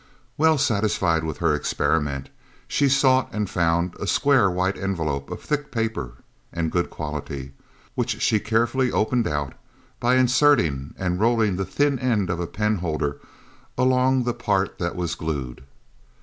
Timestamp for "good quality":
6.71-7.51